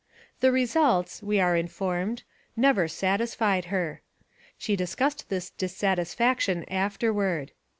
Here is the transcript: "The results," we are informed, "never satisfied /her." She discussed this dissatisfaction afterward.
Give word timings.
"The 0.39 0.51
results," 0.51 1.21
we 1.21 1.39
are 1.39 1.55
informed, 1.55 2.23
"never 2.57 2.87
satisfied 2.87 3.65
/her." 3.65 3.99
She 4.57 4.75
discussed 4.75 5.29
this 5.29 5.51
dissatisfaction 5.51 6.63
afterward. 6.67 7.51